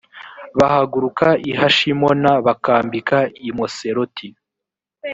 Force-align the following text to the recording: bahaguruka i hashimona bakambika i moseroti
bahaguruka 0.57 1.27
i 1.49 1.51
hashimona 1.59 2.31
bakambika 2.45 3.17
i 3.49 3.49
moseroti 3.57 4.27